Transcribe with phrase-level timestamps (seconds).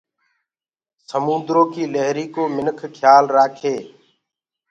[1.09, 3.85] سموندرو ڪي لهرينٚ ڪو مِنک کيآل رآکينٚ۔